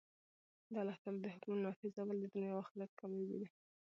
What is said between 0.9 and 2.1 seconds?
تعالی د حکمونو نافذول